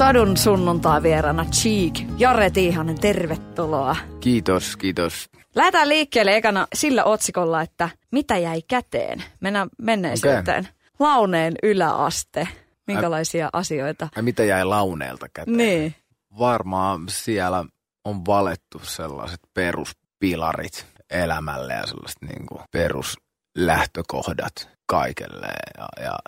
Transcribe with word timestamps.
Sadun 0.00 0.36
sunnuntai 0.36 1.02
vierana 1.02 1.44
Cheek. 1.44 1.94
Jare 2.18 2.50
Tiihanen, 2.50 3.00
tervetuloa. 3.00 3.96
Kiitos, 4.20 4.76
kiitos. 4.76 5.30
Lähdetään 5.54 5.88
liikkeelle 5.88 6.36
ekana 6.36 6.66
sillä 6.74 7.04
otsikolla, 7.04 7.62
että 7.62 7.88
mitä 8.12 8.38
jäi 8.38 8.62
käteen? 8.62 9.24
Mennään 9.40 9.68
menneisyyteen. 9.82 10.64
Okay. 10.64 10.72
Launeen 10.98 11.54
yläaste. 11.62 12.48
Minkälaisia 12.86 13.46
Ä, 13.46 13.50
asioita? 13.52 14.08
Ja 14.16 14.22
mitä 14.22 14.44
jäi 14.44 14.64
launeelta 14.64 15.26
käteen? 15.28 15.56
Niin. 15.56 15.94
Varmaan 16.38 17.00
siellä 17.08 17.64
on 18.04 18.26
valettu 18.26 18.80
sellaiset 18.82 19.40
peruspilarit 19.54 20.86
elämälle 21.10 21.74
ja 21.74 21.86
sellaiset 21.86 22.22
niin 22.22 22.46
kuin 22.46 22.60
peruslähtökohdat 22.72 24.70
kaikelle 24.86 25.48
ja, 25.78 25.88
ja 26.04 26.18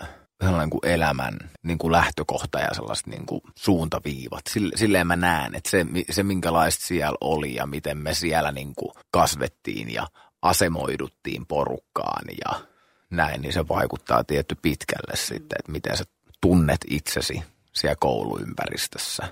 sellainen 0.43 0.69
kuin 0.69 0.85
elämän 0.85 1.33
niin 1.63 1.77
kuin 1.77 1.91
lähtökohta 1.91 2.59
ja 2.59 2.73
sellaiset 2.73 3.07
niin 3.07 3.25
kuin 3.25 3.41
suuntaviivat. 3.55 4.41
Sille, 4.49 4.77
silleen 4.77 5.07
mä 5.07 5.15
näen, 5.15 5.55
että 5.55 5.69
se, 5.69 5.85
se 6.09 6.23
minkälaista 6.23 6.85
siellä 6.85 7.17
oli 7.21 7.55
ja 7.55 7.65
miten 7.65 7.97
me 7.97 8.13
siellä 8.13 8.51
niin 8.51 8.75
kuin 8.75 8.91
kasvettiin 9.11 9.93
ja 9.93 10.07
asemoiduttiin 10.41 11.45
porukkaan 11.45 12.25
ja 12.45 12.61
näin, 13.09 13.41
niin 13.41 13.53
se 13.53 13.67
vaikuttaa 13.67 14.23
tietty 14.23 14.55
pitkälle 14.61 15.15
sitten, 15.15 15.59
että 15.59 15.71
miten 15.71 15.97
sä 15.97 16.03
tunnet 16.41 16.81
itsesi 16.89 17.43
siellä 17.73 17.95
kouluympäristössä. 17.99 19.23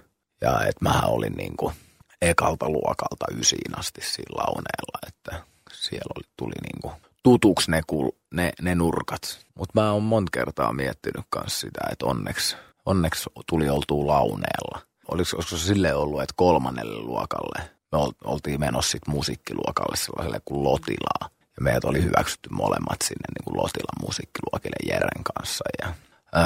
Ja 0.41 0.61
että 0.61 0.85
mä 0.89 1.01
olin 1.05 1.33
niin 1.33 1.57
kuin 1.57 1.75
ekalta 2.21 2.69
luokalta 2.69 3.25
ysiin 3.39 3.79
asti 3.79 4.01
siinä 4.01 4.35
launeella, 4.35 4.99
että 5.07 5.43
siellä 5.71 6.13
oli, 6.15 6.23
tuli 6.37 6.53
niin 6.63 6.81
kuin 6.81 6.93
tutuksi 7.23 7.71
ne, 7.71 7.81
kul, 7.87 8.09
ne, 8.33 8.51
ne 8.61 8.75
nurkat. 8.75 9.45
Mutta 9.55 9.81
mä 9.81 9.91
oon 9.91 10.03
monta 10.03 10.29
kertaa 10.33 10.73
miettinyt 10.73 11.25
myös 11.35 11.59
sitä, 11.59 11.81
että 11.91 12.05
onneksi, 12.05 12.55
onneksi 12.85 13.29
tuli 13.47 13.69
oltua 13.69 14.07
launeella. 14.07 14.81
Oliko, 15.07 15.29
olisiko 15.35 15.41
se 15.41 15.57
silleen 15.57 15.97
ollut, 15.97 16.21
että 16.21 16.33
kolmannelle 16.37 16.99
luokalle 16.99 17.69
me 17.91 17.97
oltiin 18.23 18.59
menossa 18.59 18.91
sitten 18.91 19.15
musiikkiluokalle 19.15 19.97
sellaiselle 19.97 20.41
kuin 20.45 20.63
Lotilaa. 20.63 21.29
Ja 21.41 21.61
meidät 21.61 21.83
oli 21.85 22.03
hyväksytty 22.03 22.49
molemmat 22.51 23.01
sinne 23.03 23.27
niin 23.27 23.43
kuin 23.45 23.57
Lotilan 23.57 24.01
musiikkiluokille 24.01 24.75
Jeren 24.93 25.23
kanssa. 25.23 25.63
Ja 25.81 25.93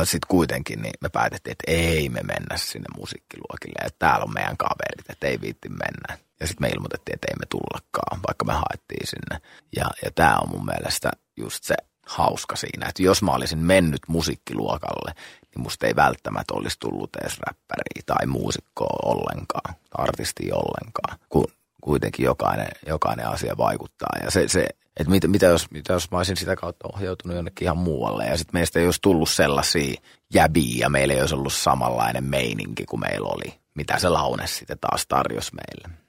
sitten 0.05 0.27
kuitenkin 0.27 0.81
niin 0.81 0.93
me 1.01 1.09
päätettiin, 1.09 1.51
että 1.51 1.71
ei 1.71 2.09
me 2.09 2.21
mennä 2.21 2.57
sinne 2.57 2.87
musiikkiluokille. 2.97 3.79
Että 3.85 3.99
täällä 3.99 4.23
on 4.23 4.33
meidän 4.33 4.57
kaverit, 4.57 5.09
että 5.09 5.27
ei 5.27 5.41
viitti 5.41 5.69
mennä. 5.69 6.24
Ja 6.39 6.47
sitten 6.47 6.67
me 6.67 6.69
ilmoitettiin, 6.69 7.15
että 7.15 7.27
ei 7.29 7.35
me 7.39 7.45
tullakaan, 7.49 8.19
vaikka 8.27 8.45
me 8.45 8.53
haettiin 8.53 9.07
sinne. 9.07 9.41
Ja, 9.75 9.85
ja 10.05 10.11
tämä 10.11 10.37
on 10.37 10.49
mun 10.49 10.65
mielestä 10.65 11.11
just 11.37 11.63
se 11.63 11.75
hauska 12.05 12.55
siinä, 12.55 12.89
että 12.89 13.03
jos 13.03 13.23
mä 13.23 13.31
olisin 13.31 13.59
mennyt 13.59 14.01
musiikkiluokalle, 14.07 15.11
niin 15.55 15.63
musta 15.63 15.87
ei 15.87 15.95
välttämättä 15.95 16.53
olisi 16.53 16.79
tullut 16.79 17.15
edes 17.15 17.39
räppäriä 17.47 18.01
tai 18.05 18.25
muusikkoa 18.25 18.99
ollenkaan, 19.03 19.75
artistia 19.91 20.55
ollenkaan, 20.55 21.17
kun 21.29 21.47
kuitenkin 21.81 22.25
jokainen, 22.25 22.67
jokainen 22.87 23.27
asia 23.27 23.57
vaikuttaa. 23.57 24.17
Ja 24.23 24.31
se, 24.31 24.47
se 24.47 24.67
että 24.97 25.11
mitä, 25.11 25.27
mitä, 25.27 25.45
jos, 25.45 25.71
mitä 25.71 25.93
jos 25.93 26.11
mä 26.11 26.17
olisin 26.17 26.37
sitä 26.37 26.55
kautta 26.55 26.87
ohjautunut 26.93 27.35
jonnekin 27.35 27.65
ihan 27.65 27.77
muualle 27.77 28.25
ja 28.25 28.37
sitten 28.37 28.59
meistä 28.59 28.79
ei 28.79 28.85
olisi 28.85 29.01
tullut 29.01 29.29
sellaisia 29.29 30.01
jäbiä 30.33 30.75
ja 30.79 30.89
meillä 30.89 31.13
ei 31.13 31.19
olisi 31.19 31.35
ollut 31.35 31.53
samanlainen 31.53 32.23
meininki 32.23 32.85
kuin 32.85 32.99
meillä 32.99 33.29
oli, 33.29 33.59
mitä 33.73 33.99
se 33.99 34.09
Laune 34.09 34.47
sitten 34.47 34.79
taas 34.79 35.07
tarjosi 35.07 35.51
meille. 35.55 36.04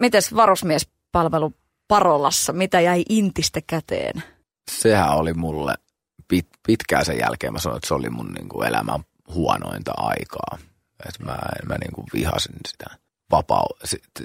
Mites 0.00 0.34
varusmiespalvelu 0.34 1.52
Parolassa, 1.88 2.52
mitä 2.52 2.80
jäi 2.80 3.02
Intistä 3.08 3.60
käteen? 3.66 4.22
Sehän 4.70 5.16
oli 5.16 5.34
mulle 5.34 5.74
pit, 6.28 6.48
pitkään 6.66 7.04
sen 7.04 7.18
jälkeen, 7.18 7.52
mä 7.52 7.58
sanoin, 7.58 7.76
että 7.76 7.88
se 7.88 7.94
oli 7.94 8.10
mun 8.10 8.32
niin 8.32 8.48
kuin 8.48 8.68
elämän 8.68 9.00
huonointa 9.34 9.92
aikaa. 9.96 10.58
Että 11.08 11.24
mä, 11.24 11.38
mä 11.66 11.78
niin 11.78 11.92
kuin 11.92 12.06
vihasin 12.12 12.56
sitä 12.68 12.84
vapaa. 13.30 13.66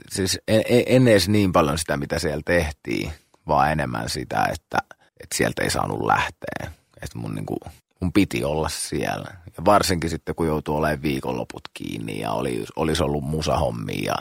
Siis 0.09 0.39
en, 0.47 0.63
en 0.67 1.07
edes 1.07 1.29
niin 1.29 1.51
paljon 1.51 1.77
sitä, 1.77 1.97
mitä 1.97 2.19
siellä 2.19 2.41
tehtiin, 2.45 3.11
vaan 3.47 3.71
enemmän 3.71 4.09
sitä, 4.09 4.47
että, 4.51 4.77
että 5.23 5.37
sieltä 5.37 5.63
ei 5.63 5.69
saanut 5.69 6.05
lähteä. 6.05 6.71
Että 7.01 7.17
mun, 7.17 7.35
niin 7.35 7.45
kuin, 7.45 7.59
mun 8.01 8.13
piti 8.13 8.43
olla 8.43 8.69
siellä. 8.69 9.37
Ja 9.57 9.65
varsinkin 9.65 10.09
sitten, 10.09 10.35
kun 10.35 10.47
joutuu 10.47 10.75
olemaan 10.75 11.01
viikonloput 11.01 11.61
kiinni 11.73 12.19
ja 12.19 12.31
oli, 12.31 12.65
olisi 12.75 13.03
ollut 13.03 13.23
musahommia 13.23 14.03
ja 14.05 14.15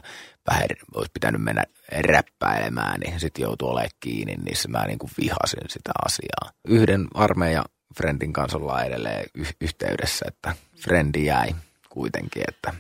vähän 0.51 0.67
olisi 0.95 1.11
pitänyt 1.13 1.43
mennä 1.43 1.65
räppäilemään, 1.93 3.01
niin 3.01 3.21
sitten 3.21 3.43
joutuu 3.43 3.69
olemaan 3.69 3.91
kiinni, 4.01 4.35
niin 4.35 4.57
se 4.57 4.69
mä 4.69 4.87
niin 4.87 4.99
kuin 4.99 5.11
vihasin 5.21 5.69
sitä 5.69 5.91
asiaa. 6.07 6.53
Yhden 6.69 7.09
armeijan 7.15 7.65
friendin 7.97 8.33
kanssa 8.33 8.59
ollaan 8.59 8.87
edelleen 8.87 9.25
y- 9.35 9.45
yhteydessä, 9.61 10.25
että 10.29 10.55
frendi 10.81 11.25
jäi 11.25 11.55
kuitenkin, 11.89 12.43
että 12.49 12.75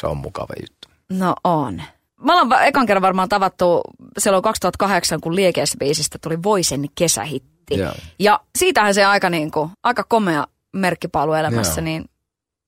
se 0.00 0.06
on 0.06 0.16
mukava 0.16 0.54
juttu. 0.60 0.88
No 1.08 1.34
on. 1.44 1.82
Mä 2.24 2.40
ollaan 2.40 2.66
ekan 2.66 2.86
kerran 2.86 3.02
varmaan 3.02 3.28
tavattu 3.28 3.80
silloin 4.18 4.42
2008, 4.42 5.20
kun 5.20 5.36
Liekeisbiisistä 5.36 6.18
tuli 6.22 6.42
Voisen 6.42 6.86
kesähitti. 6.94 7.74
Yeah. 7.76 7.94
Ja 8.18 8.40
siitähän 8.58 8.94
se 8.94 9.04
aika, 9.04 9.30
niin 9.30 9.50
kuin, 9.50 9.70
aika 9.82 10.04
komea 10.04 10.46
merkkipaalu 10.72 11.32
elämässä, 11.32 11.80
yeah. 11.80 11.84
niin 11.84 12.04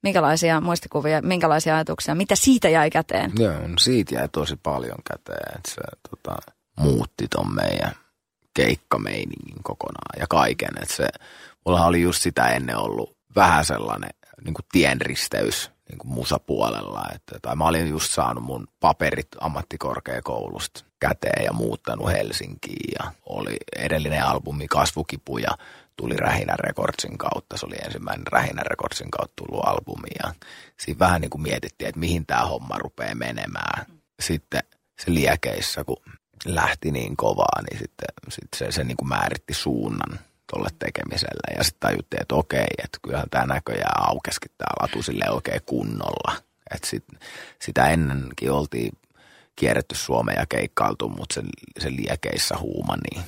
minkälaisia 0.02 0.60
muistikuvia, 0.60 1.22
minkälaisia 1.22 1.74
ajatuksia, 1.74 2.14
mitä 2.14 2.34
siitä 2.34 2.68
jäi 2.68 2.90
käteen? 2.90 3.32
Joo, 3.38 3.68
no 3.68 3.78
siitä 3.78 4.14
jäi 4.14 4.28
tosi 4.28 4.56
paljon 4.62 4.98
käteen, 5.10 5.56
että 5.56 5.70
se 5.70 5.80
tota, 6.10 6.52
muutti 6.78 7.28
ton 7.28 7.54
meidän 7.54 7.92
keikkameiningin 8.54 9.62
kokonaan 9.62 10.20
ja 10.20 10.26
kaiken. 10.26 10.70
Että 10.82 10.94
se, 10.94 11.08
mulla 11.66 11.86
oli 11.86 12.02
just 12.02 12.22
sitä 12.22 12.48
ennen 12.48 12.76
ollut 12.76 13.16
vähän 13.36 13.64
sellainen 13.64 14.10
niin 14.44 14.54
kuin 14.54 14.66
tienristeys 14.72 15.70
niin 15.88 15.98
kuin 15.98 16.12
musapuolella. 16.12 17.04
Että, 17.14 17.38
tai 17.42 17.56
mä 17.56 17.66
olin 17.66 17.88
just 17.88 18.12
saanut 18.12 18.44
mun 18.44 18.68
paperit 18.80 19.28
ammattikorkeakoulusta 19.40 20.84
käteen 21.00 21.44
ja 21.44 21.52
muuttanut 21.52 22.10
Helsinkiin 22.10 22.94
ja 22.98 23.12
oli 23.26 23.56
edellinen 23.76 24.24
albumi 24.24 24.68
Kasvukipu 24.68 25.38
ja 25.38 25.50
tuli 25.96 26.16
Rähinä 26.16 26.54
Recordsin 26.56 27.18
kautta. 27.18 27.56
Se 27.56 27.66
oli 27.66 27.76
ensimmäinen 27.84 28.26
Rähinä 28.26 28.62
Recordsin 28.62 29.10
kautta 29.10 29.32
tullut 29.36 29.66
albumi 29.66 30.08
ja 30.24 30.34
siinä 30.80 30.98
vähän 30.98 31.20
niin 31.20 31.30
kuin 31.30 31.42
mietittiin, 31.42 31.88
että 31.88 32.00
mihin 32.00 32.26
tämä 32.26 32.46
homma 32.46 32.78
rupeaa 32.78 33.14
menemään. 33.14 33.86
Sitten 34.20 34.62
se 35.00 35.14
liekeissä, 35.14 35.84
kun 35.84 35.96
lähti 36.44 36.90
niin 36.90 37.16
kovaa, 37.16 37.62
niin 37.70 37.78
sitten, 37.78 38.08
sitten 38.28 38.58
se, 38.58 38.72
se 38.72 38.84
niin 38.84 38.96
kuin 38.96 39.08
määritti 39.08 39.54
suunnan 39.54 40.20
tuolle 40.52 40.68
tekemiselle. 40.78 41.56
Ja 41.58 41.64
sitten 41.64 41.88
tajuttiin, 41.88 42.22
että 42.22 42.34
okei, 42.34 42.66
että 42.84 42.98
kyllähän 43.02 43.30
tämä 43.30 43.46
näköjään 43.46 44.08
aukeskin 44.08 44.50
tämä 44.58 44.82
latu 44.82 45.02
sille 45.02 45.30
oikein 45.30 45.60
kunnolla. 45.66 46.36
Että 46.74 46.88
sit, 46.88 47.04
sitä 47.58 47.88
ennenkin 47.88 48.50
oltiin 48.50 48.92
kierretty 49.56 49.94
Suomeen 49.94 50.38
ja 50.38 50.46
keikkailtu, 50.48 51.08
mutta 51.08 51.34
se, 51.34 51.42
se 51.80 51.90
liekeissä 51.90 52.58
huuma, 52.58 52.96
niin 52.96 53.24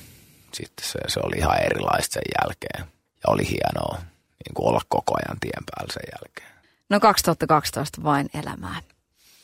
sitten 0.55 0.85
se, 0.85 0.99
se 1.07 1.19
oli 1.23 1.35
ihan 1.37 1.61
erilaista 1.61 2.13
sen 2.13 2.23
jälkeen. 2.41 2.93
Ja 3.15 3.33
oli 3.33 3.49
hienoa 3.49 3.97
niin 4.45 4.53
kuin 4.53 4.67
olla 4.67 4.81
koko 4.89 5.13
ajan 5.13 5.39
tien 5.39 5.63
päällä 5.65 5.93
sen 5.93 6.09
jälkeen. 6.15 6.55
No 6.89 6.99
2012 6.99 8.03
vain 8.03 8.29
elämään. 8.33 8.81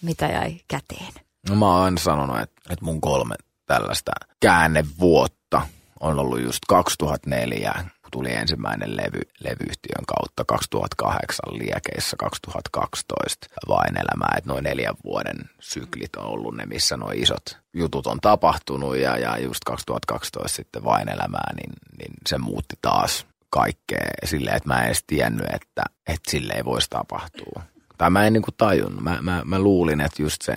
Mitä 0.02 0.26
jäi 0.26 0.60
käteen? 0.68 1.14
No 1.50 1.56
mä 1.56 1.66
oon 1.66 1.84
aina 1.84 1.98
sanonut, 1.98 2.40
että, 2.40 2.62
että 2.70 2.86
mun 2.86 3.02
kolme 3.02 3.36
tällaista 3.66 4.12
käännevuotta 4.40 5.62
on 6.00 6.20
ollut 6.20 6.42
just 6.42 6.60
2004, 6.68 7.74
kun 8.02 8.12
tuli 8.12 8.34
ensimmäinen 8.34 8.98
levy, 8.98 9.22
levyyhtiön 9.40 10.06
kautta 10.08 10.46
2008 10.46 11.58
liekeissä 11.58 12.18
2012 12.18 13.48
vain 13.68 13.98
elämää, 13.98 14.36
että 14.38 14.50
noin 14.50 14.64
neljän 14.64 14.96
vuoden 15.04 15.50
syklit 15.60 16.16
on 16.16 16.26
ollut 16.26 16.56
ne, 16.56 16.66
missä 16.66 16.98
nuo 16.98 17.12
isot 17.16 17.61
jutut 17.74 18.08
on 18.08 18.20
tapahtunut 18.22 18.98
ja, 18.98 19.18
ja 19.18 19.38
just 19.38 19.64
2012 19.66 20.56
sitten 20.56 20.84
vain 20.84 21.10
elämää, 21.10 21.54
niin, 21.56 21.74
niin 21.98 22.14
se 22.28 22.38
muutti 22.38 22.76
taas 22.82 23.26
kaikkea 23.50 24.06
silleen, 24.26 24.58
että 24.58 24.70
mä 24.70 24.80
en 24.80 24.86
edes 24.86 25.04
tiennyt, 25.08 25.48
että, 25.54 25.84
että 26.08 26.32
sille 26.32 26.54
ei 26.54 26.66
voisi 26.66 26.90
tapahtua. 26.90 27.62
Tai 27.98 28.10
mä 28.10 28.28
en 28.28 28.34
niin 28.34 28.44
kuin 28.44 28.56
tajunnut. 28.58 29.04
Mä, 29.04 29.18
mä, 29.22 29.42
mä 29.46 29.60
luulin, 29.60 30.02
että 30.02 30.22
just 30.22 30.42
se 30.42 30.56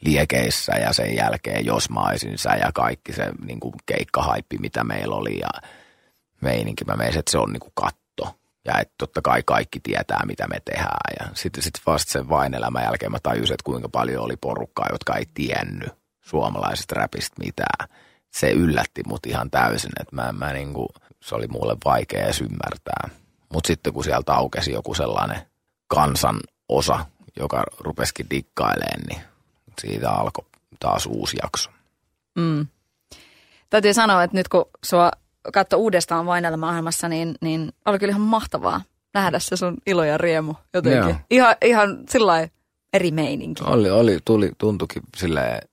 liekeissä 0.00 0.72
ja 0.72 0.92
sen 0.92 1.16
jälkeen 1.16 1.66
jos 1.66 1.90
maisinsa 1.90 2.54
ja 2.54 2.70
kaikki 2.74 3.12
se 3.12 3.32
niin 3.44 3.60
kuin 3.60 3.74
keikkahaippi, 3.86 4.58
mitä 4.58 4.84
meillä 4.84 5.14
oli 5.14 5.38
ja 5.38 5.48
meininki. 6.40 6.84
Mä 6.84 6.96
meisin, 6.96 7.18
että 7.18 7.30
se 7.30 7.38
on 7.38 7.52
niin 7.52 7.60
kuin 7.60 7.72
katto 7.74 8.38
ja 8.64 8.78
että 8.80 8.94
totta 8.98 9.22
kai 9.22 9.42
kaikki 9.46 9.80
tietää, 9.80 10.26
mitä 10.26 10.48
me 10.48 10.60
tehdään. 10.64 11.14
Ja 11.20 11.26
sitten 11.34 11.62
sit 11.62 11.74
vasta 11.86 12.12
sen 12.12 12.28
vain 12.28 12.54
elämän 12.54 12.84
jälkeen 12.84 13.12
mä 13.12 13.18
tajusin, 13.22 13.54
että 13.54 13.64
kuinka 13.64 13.88
paljon 13.88 14.24
oli 14.24 14.36
porukkaa, 14.36 14.88
jotka 14.92 15.16
ei 15.16 15.26
tiennyt 15.34 16.03
suomalaisesta 16.24 16.94
räpistä 16.94 17.36
mitään. 17.44 17.88
Se 18.30 18.50
yllätti 18.50 19.02
mut 19.06 19.26
ihan 19.26 19.50
täysin, 19.50 19.92
että 20.00 20.16
mä, 20.16 20.32
mä 20.32 20.52
niin 20.52 20.72
kuin, 20.72 20.88
se 21.20 21.34
oli 21.34 21.46
mulle 21.46 21.76
vaikea 21.84 22.24
edes 22.24 22.40
ymmärtää. 22.40 23.08
Mutta 23.52 23.66
sitten 23.66 23.92
kun 23.92 24.04
sieltä 24.04 24.34
aukesi 24.34 24.72
joku 24.72 24.94
sellainen 24.94 25.38
kansan 25.88 26.40
osa, 26.68 27.06
joka 27.36 27.64
rupesikin 27.78 28.26
dikkailemaan, 28.30 29.00
niin 29.08 29.20
siitä 29.80 30.10
alkoi 30.10 30.44
taas 30.80 31.06
uusi 31.06 31.36
jakso. 31.42 31.70
Mm. 32.34 32.66
Täytyy 33.70 33.94
sanoa, 33.94 34.22
että 34.22 34.36
nyt 34.36 34.48
kun 34.48 34.64
sua 34.84 35.10
katsoi 35.52 35.78
uudestaan 35.78 36.26
Vainelma-ohjelmassa, 36.26 37.08
niin, 37.08 37.34
niin 37.40 37.72
oli 37.86 37.98
kyllä 37.98 38.10
ihan 38.10 38.20
mahtavaa 38.20 38.80
nähdä 39.14 39.38
se 39.38 39.56
sun 39.56 39.76
ilo 39.86 40.04
ja 40.04 40.18
riemu 40.18 40.54
jotenkin. 40.74 41.08
Joo. 41.08 41.18
Ihan, 41.30 41.56
ihan 41.64 41.98
sillä 42.08 42.48
eri 42.92 43.10
meininki. 43.10 43.64
Oli, 43.64 43.90
oli 43.90 44.18
tuli, 44.24 44.50
tuntukin 44.58 45.02
silleen, 45.16 45.68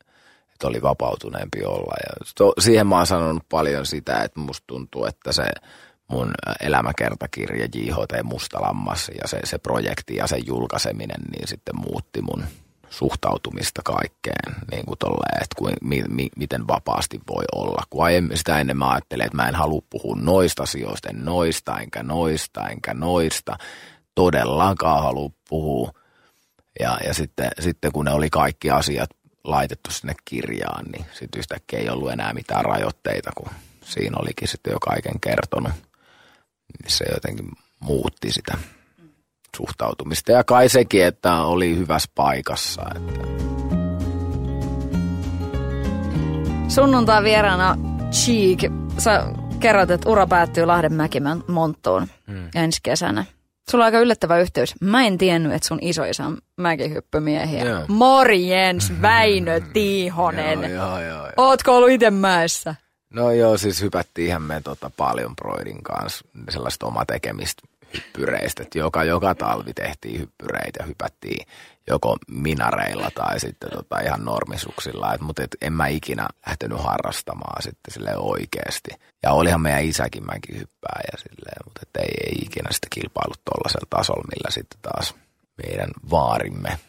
oli 0.68 0.81
vapautuneempi 0.81 1.63
olla. 1.66 1.94
Ja 2.04 2.25
to, 2.38 2.54
siihen 2.60 2.88
mä 2.88 2.98
oon 2.98 3.08
sanonut 3.08 3.44
paljon 3.50 3.86
sitä, 3.86 4.24
että 4.24 4.40
musta 4.40 4.63
tuntuu, 4.68 5.06
että 5.06 5.31
se 5.31 5.44
mun 6.08 6.31
elämäkertakirja 6.62 7.68
JHT 7.75 8.24
Mustalammas 8.24 9.12
ja 9.22 9.28
se, 9.28 9.40
se 9.44 9.58
projekti 9.58 10.16
ja 10.16 10.28
sen 10.28 10.48
julkaiseminen, 10.48 11.22
niin 11.31 11.48
sitten 11.48 11.75
muutti 11.75 12.22
mun 12.22 12.44
suhtautumista 12.90 13.81
kaikkeen, 13.86 14.56
niin 14.72 14.86
kuin 14.86 15.00
tolleen, 15.00 15.44
että 15.44 15.56
kuin, 15.58 15.74
mi, 15.81 16.04
mi, 16.10 16.30
miten 16.38 16.68
vapaasti 16.68 17.19
voi 17.36 17.44
olla. 17.56 17.84
Kun 17.90 18.06
aiemmin 18.06 18.38
sitä 18.38 18.60
ennen 18.60 18.78
mä 18.78 18.90
ajattelin, 18.90 19.25
että 19.25 19.38
mä 19.38 19.48
en 19.48 19.56
halua 19.56 19.81
puhua 19.90 20.16
noista 20.19 20.64
asioista, 20.64 21.10
en 21.10 21.25
noista, 21.25 21.80
enkä 21.80 22.04
noista, 22.04 22.69
enkä 22.69 22.94
noista. 22.94 23.57
Todellakaan 24.16 25.04
halua 25.04 25.30
puhua. 25.50 25.92
Ja, 26.80 26.98
ja 27.06 27.14
sitten, 27.14 27.52
sitten 27.60 27.92
kun 27.92 28.06
ne 28.06 28.12
oli 28.12 28.30
kaikki 28.30 28.72
asiat 28.72 29.10
laitettu 29.44 29.92
sinne 29.92 30.14
kirjaan, 30.26 30.86
niin 30.86 31.06
sitten 31.14 31.40
yhtäkkiä 31.40 31.80
ei 31.80 31.90
ollut 31.90 32.12
enää 32.12 32.34
mitään 32.34 32.66
rajoitteita, 32.66 33.32
kun 33.38 33.50
siinä 33.86 34.18
olikin 34.20 34.48
sitten 34.48 34.72
jo 34.72 34.80
kaiken 34.80 35.20
kertonut. 35.20 35.72
Niin 35.72 36.92
se 36.92 37.06
jotenkin 37.14 37.52
muutti 37.80 38.32
sitä 38.32 38.58
suhtautumista. 39.58 40.32
Ja 40.32 40.44
kai 40.44 40.70
sekin, 40.70 41.06
että 41.06 41.42
oli 41.42 41.78
hyvässä 41.78 42.12
paikassa. 42.16 42.82
Että. 42.96 43.22
Sunnuntai 46.68 47.24
vieraana 47.24 47.78
Cheek. 48.12 48.60
Sä 48.98 49.26
kerrot, 49.60 49.92
että 49.92 50.10
ura 50.10 50.28
päättyy 50.28 50.66
Lahden 50.66 50.94
Mäkimän 50.94 51.44
Monttuun 51.48 52.08
hmm. 52.28 52.50
ensi 52.56 52.80
kesänä. 52.84 53.26
Sulla 53.72 53.84
on 53.84 53.86
aika 53.86 54.00
yllättävä 54.00 54.40
yhteys. 54.40 54.75
Mä 54.81 55.06
en 55.06 55.18
tiennyt, 55.18 55.54
että 55.54 55.68
sun 55.68 55.80
isoisa 55.81 56.25
on 56.25 56.38
mäkihyppymiehiä. 56.58 57.63
Joo. 57.63 57.86
Morjens, 57.88 58.92
Väinö 59.02 59.62
Tiihonen. 59.74 60.62
joo, 60.62 60.72
joo, 60.72 61.00
joo, 61.00 61.25
joo. 61.25 61.34
Ootko 61.38 61.78
ollut 61.78 61.90
itse 61.90 62.12
mäessä? 62.12 62.75
No 63.10 63.31
joo, 63.31 63.58
siis 63.58 63.81
hypättiin 63.81 64.42
me 64.42 64.62
tota 64.63 64.92
paljon 64.98 65.36
Broidin 65.36 65.84
kanssa 65.84 66.25
sellaista 66.50 66.86
oma 66.86 67.06
tekemistä 67.06 67.63
hyppyreistä. 67.94 68.63
Että 68.63 68.80
joka, 68.80 69.04
joka 69.04 69.36
talvi 69.36 69.74
tehtiin 69.74 70.19
hyppyreitä 70.19 70.80
ja 70.84 70.86
hypättiin 70.86 71.48
joko 71.88 72.18
minareilla 72.28 73.10
tai 73.16 73.39
sitten 73.39 73.69
tota 73.69 74.00
ihan 74.00 74.25
normisuksilla. 74.25 75.13
Et, 75.13 75.22
mutta 75.22 75.44
et 75.44 75.56
en 75.62 75.74
mä 75.74 75.88
ikinä 75.88 76.28
lähtenyt 76.48 76.83
harrastamaan 76.83 77.63
sitten 77.63 77.94
sille 77.94 78.18
oikeasti. 78.18 78.89
Ja 79.24 79.31
olihan 79.31 79.62
meidän 79.62 79.86
isäkin 79.86 80.25
mäkin 80.25 80.60
hyppää 80.60 81.01
ja 81.12 81.18
silleen, 81.18 81.62
mutta 81.66 81.80
et 81.83 82.04
ei, 82.04 82.13
ei 82.28 82.36
ikinä 82.42 82.69
sitä 82.72 82.88
kilpailut 82.89 83.42
tuollaisella 83.45 83.88
tasolla, 83.89 84.24
millä 84.36 84.51
sitten 84.51 84.80
taas 84.81 85.16
meidän 85.63 85.89
vaarimme 86.12 86.80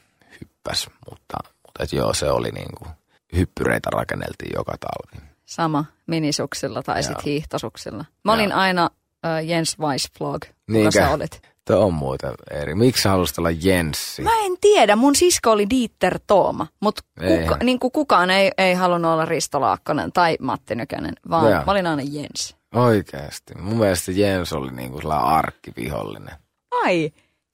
hyppäs. 0.41 0.91
Mutta, 1.11 1.37
mutta 1.67 1.83
et 1.83 1.93
joo, 1.93 2.15
se 2.15 2.31
oli 2.31 2.51
niin 2.51 2.73
kuin, 2.79 2.91
hyppyreitä 3.37 3.91
rakenneltiin 3.91 4.53
joka 4.55 4.75
talvi. 4.81 5.29
Sama 5.45 5.85
minisuksilla 6.07 6.83
tai 6.83 7.03
sitten 7.03 7.25
hiihtosuksilla. 7.25 8.05
Mä 8.25 8.33
olin 8.33 8.53
aina 8.53 8.85
uh, 8.87 9.49
Jens 9.49 9.79
Weissflog, 9.79 10.45
kuka 10.73 10.91
sä 10.91 11.11
olit. 11.11 11.52
Tuo 11.67 11.87
on 11.87 11.95
muuten 11.95 12.35
eri. 12.51 12.75
Miksi 12.75 13.09
haluaisit 13.09 13.39
olla 13.39 13.51
Jenssi? 13.51 14.23
Mä 14.23 14.31
en 14.45 14.53
tiedä. 14.61 14.97
Mun 14.97 15.15
sisko 15.15 15.51
oli 15.51 15.71
Dieter 15.71 16.19
Tooma, 16.27 16.67
mutta 16.81 17.03
kuka, 17.29 17.57
niin 17.65 17.79
kuin 17.79 17.93
kukaan 17.93 18.31
ei, 18.31 18.51
ei 18.59 18.75
halunnut 18.75 19.13
olla 19.13 19.25
Risto 19.25 19.61
Laakkonen 19.61 20.13
tai 20.13 20.37
Matti 20.41 20.75
Nykänen, 20.75 21.15
vaan 21.31 21.51
ja. 21.51 21.63
mä 21.67 21.73
olin 21.73 21.87
aina 21.87 22.03
Jens. 22.03 22.57
Oikeasti. 22.75 23.55
Mun 23.59 23.79
mielestä 23.79 24.13
Jens 24.13 24.53
oli 24.53 24.73
niin 24.73 24.93
kuin 24.93 25.13
arkkivihollinen. 25.13 26.35
Ai, 26.71 27.13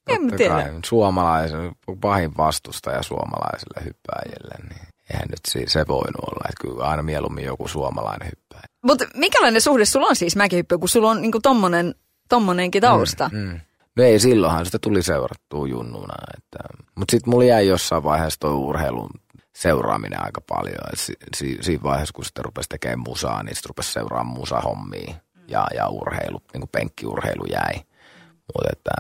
en 0.08 0.37
tiedä. 0.37 0.54
Kai, 0.54 0.72
suomalaisen, 0.84 1.72
pahin 2.00 2.37
vastustaja 2.37 3.02
suomalaiselle 3.02 3.84
hyppääjille, 3.84 4.54
niin 4.69 4.88
eihän 5.11 5.28
nyt 5.28 5.40
se, 5.49 5.62
se 5.66 5.84
voinut 5.88 6.25
olla. 6.26 6.49
Että 6.49 6.61
kyllä 6.61 6.84
aina 6.84 7.02
mieluummin 7.02 7.44
joku 7.44 7.69
suomalainen 7.69 8.28
hyppää. 8.28 8.62
Mutta 8.84 9.04
mikälainen 9.14 9.61
suhde 9.61 9.84
sulla 9.84 10.06
on 10.06 10.16
siis 10.16 10.37
mäkihyppy, 10.37 10.78
kun 10.78 10.88
sulla 10.88 11.11
on 11.11 11.22
niinku 11.22 11.40
tommonen, 11.40 11.94
tommonenkin 12.28 12.82
tausta? 12.82 13.31
Mm, 13.32 13.38
mm. 13.38 13.61
No 13.99 14.05
ei, 14.05 14.19
silloinhan 14.19 14.65
sitä 14.65 14.79
tuli 14.79 15.03
seurattua 15.03 15.69
junnuna. 15.69 16.15
Että, 16.39 16.59
mutta 16.95 17.12
sitten 17.12 17.31
mulla 17.31 17.45
jäi 17.45 17.67
jossain 17.67 18.05
vaiheessa 18.05 18.41
tuo 18.41 18.50
urheilun 18.50 19.11
seuraaminen 19.55 20.25
aika 20.25 20.41
paljon. 20.49 20.79
si, 20.95 21.12
si, 21.37 21.59
siinä 21.61 21.83
vaiheessa, 21.83 22.12
kun 22.12 22.25
sitten 22.25 22.45
rupesi 22.45 22.69
tekemään 22.69 22.99
musaa, 22.99 23.43
niin 23.43 23.55
sitten 23.55 23.69
rupesi 23.69 23.93
seuraamaan 23.93 24.39
musahommia 24.39 25.15
ja, 25.49 25.67
ja 25.75 25.89
urheilu, 25.89 26.43
niin 26.53 26.61
kuin 26.61 26.71
penkkiurheilu 26.73 27.45
jäi. 27.53 27.75
Mutta 28.55 28.69
että, 28.73 28.91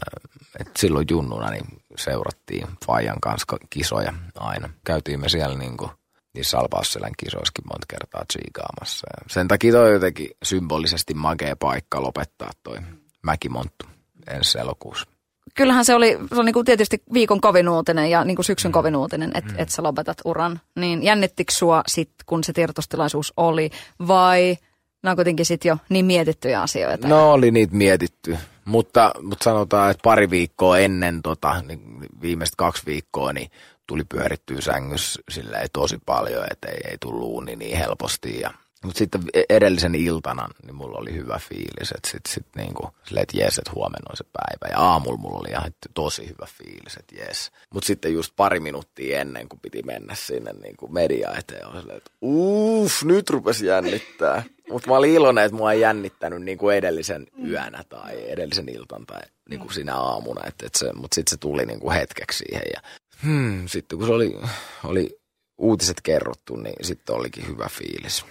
että 0.60 0.72
silloin 0.78 1.06
junnuna 1.10 1.50
niin 1.50 1.66
seurattiin 1.96 2.66
Fajan 2.86 3.20
kanssa 3.20 3.56
kisoja 3.70 4.12
aina. 4.34 4.68
Käytiin 4.84 5.20
me 5.20 5.28
siellä 5.28 5.58
niin 5.58 5.76
kuin 5.76 5.90
niissä 6.34 6.50
Salpausselän 6.50 7.12
kisoissakin 7.16 7.64
monta 7.72 7.86
kertaa 7.88 8.24
tsiikaamassa. 8.32 9.06
Sen 9.30 9.48
takia 9.48 9.72
toi 9.72 9.92
jotenkin 9.92 10.30
symbolisesti 10.42 11.14
makea 11.14 11.56
paikka 11.56 12.02
lopettaa 12.02 12.50
toi 12.62 12.78
Mäkimonttu 13.22 13.87
ensi 14.30 14.58
elokuussa. 14.58 15.06
Kyllähän 15.54 15.84
se 15.84 15.94
oli, 15.94 16.18
se 16.28 16.34
oli 16.34 16.44
niin 16.44 16.54
kuin 16.54 16.64
tietysti 16.64 17.02
viikon 17.12 17.40
kovin 17.40 17.68
uutinen 17.68 18.10
ja 18.10 18.24
niin 18.24 18.36
kuin 18.36 18.44
syksyn 18.44 18.70
mm. 18.70 18.72
kovin 18.72 18.96
uutinen, 18.96 19.30
että 19.34 19.52
mm. 19.52 19.58
et 19.58 19.68
sä 19.68 19.82
lopetat 19.82 20.18
uran. 20.24 20.60
Niin 20.76 21.02
jännittikö 21.02 21.52
sua 21.52 21.82
sit, 21.86 22.10
kun 22.26 22.44
se 22.44 22.52
tiedotustilaisuus 22.52 23.32
oli, 23.36 23.70
vai 24.08 24.56
nämä 25.02 25.12
on 25.12 25.16
kuitenkin 25.16 25.46
sitten 25.46 25.68
jo 25.68 25.76
niin 25.88 26.04
mietittyjä 26.04 26.62
asioita? 26.62 27.08
No 27.08 27.32
oli 27.32 27.50
niitä 27.50 27.76
mietitty, 27.76 28.38
mutta, 28.64 29.12
mutta 29.22 29.44
sanotaan, 29.44 29.90
että 29.90 30.00
pari 30.02 30.30
viikkoa 30.30 30.78
ennen 30.78 31.22
tota, 31.22 31.62
niin 31.62 31.80
viimeiset 32.22 32.56
kaksi 32.56 32.82
viikkoa, 32.86 33.32
niin 33.32 33.50
tuli 33.86 34.04
pyörittyä 34.04 34.60
sängyssä 34.60 35.22
silleen 35.30 35.68
tosi 35.72 35.98
paljon, 36.06 36.44
että 36.50 36.68
ei, 36.68 36.80
ei 36.90 36.96
tullut 37.00 37.28
uni 37.28 37.56
niin 37.56 37.78
helposti. 37.78 38.40
Ja, 38.40 38.50
mutta 38.84 38.98
sitten 38.98 39.20
e- 39.34 39.42
edellisen 39.48 39.94
iltana 39.94 40.48
niin 40.66 40.74
mulla 40.74 40.98
oli 40.98 41.14
hyvä 41.14 41.40
fiilis, 41.48 41.92
että 41.96 42.10
sitten 42.10 42.32
sit 42.32 42.46
niinku, 42.56 42.90
silleen, 43.04 43.22
että 43.22 43.38
jes, 43.38 43.58
että 43.58 43.72
huomenna 43.74 44.10
on 44.10 44.16
se 44.16 44.24
päivä. 44.32 44.74
Ja 44.74 44.80
aamulla 44.80 45.16
mulla 45.16 45.38
oli 45.38 45.48
ihan 45.48 45.74
tosi 45.94 46.28
hyvä 46.28 46.46
fiilis, 46.46 46.96
että 46.96 47.16
jes. 47.16 47.50
Mutta 47.74 47.86
sitten 47.86 48.12
just 48.12 48.32
pari 48.36 48.60
minuuttia 48.60 49.20
ennen, 49.20 49.48
kuin 49.48 49.60
piti 49.60 49.82
mennä 49.82 50.14
sinne 50.14 50.52
niinku 50.52 50.88
media 50.88 51.34
eteen, 51.38 51.66
on 51.66 51.80
silleen, 51.80 51.98
että 51.98 52.10
uff, 52.22 53.02
nyt 53.02 53.30
rupesi 53.30 53.66
jännittää. 53.66 54.42
Mutta 54.70 54.88
mä 54.90 54.96
olin 54.96 55.14
iloinen, 55.14 55.44
että 55.44 55.56
mua 55.56 55.72
ei 55.72 55.80
jännittänyt 55.80 56.42
niinku 56.42 56.70
edellisen 56.70 57.26
yönä 57.46 57.84
tai 57.88 58.30
edellisen 58.30 58.68
iltan 58.68 59.06
tai 59.06 59.20
niinku 59.50 59.70
siinä 59.70 59.96
aamuna. 59.96 60.46
Et, 60.46 60.54
et 60.62 60.74
se, 60.74 60.92
mutta 60.92 61.14
sitten 61.14 61.30
se 61.30 61.36
tuli 61.36 61.66
niinku 61.66 61.90
hetkeksi 61.90 62.38
siihen 62.38 62.62
ja 62.74 62.80
Hmm, 63.22 63.68
sitten 63.68 63.98
kun 63.98 64.06
se 64.06 64.12
oli, 64.12 64.38
oli 64.84 65.20
uutiset 65.58 66.00
kerrottu, 66.00 66.56
niin 66.56 66.84
sitten 66.84 67.16
olikin 67.16 67.46
hyvä 67.46 67.68
fiilis. 67.70 68.24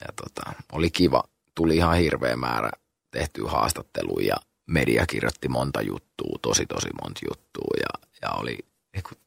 Ja 0.00 0.06
tota, 0.16 0.52
oli 0.72 0.90
kiva. 0.90 1.22
Tuli 1.54 1.76
ihan 1.76 1.96
hirveä 1.96 2.36
määrä 2.36 2.70
tehtyä 3.10 3.50
haastatteluja 3.50 4.26
ja 4.26 4.36
media 4.66 5.06
kirjoitti 5.06 5.48
monta 5.48 5.82
juttua, 5.82 6.38
tosi 6.42 6.66
tosi 6.66 6.88
monta 7.02 7.20
juttua 7.30 7.74
ja, 7.80 8.08
ja 8.22 8.30
oli 8.30 8.58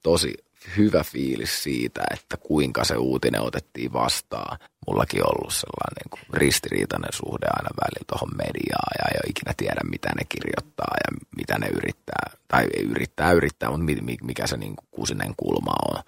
tosi 0.03 0.33
hyvä 0.77 1.03
fiilis 1.03 1.63
siitä, 1.63 2.01
että 2.13 2.37
kuinka 2.37 2.83
se 2.83 2.97
uutinen 2.97 3.41
otettiin 3.41 3.93
vastaan. 3.93 4.57
Mullakin 4.87 5.23
on 5.23 5.31
ollut 5.37 5.53
sellainen 5.53 5.95
niin 6.03 6.09
kuin 6.09 6.41
ristiriitainen 6.41 7.13
suhde 7.13 7.47
aina 7.49 7.69
välillä 7.81 8.05
tuohon 8.07 8.29
mediaan 8.37 8.93
ja 8.99 9.05
ei 9.13 9.29
ikinä 9.29 9.53
tiedä, 9.57 9.81
mitä 9.91 10.09
ne 10.17 10.23
kirjoittaa 10.29 10.95
ja 11.03 11.17
mitä 11.37 11.59
ne 11.59 11.67
yrittää, 11.67 12.29
tai 12.47 12.67
ei 12.77 12.83
yrittää 12.83 13.31
yrittää, 13.31 13.69
mutta 13.69 13.85
mikä 14.21 14.47
se 14.47 14.57
niin 14.57 14.75
kuin 14.75 14.87
kusinen 14.91 15.33
kulma 15.37 15.73
on. 15.89 16.03